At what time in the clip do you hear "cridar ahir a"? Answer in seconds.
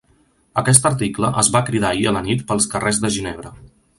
1.69-2.15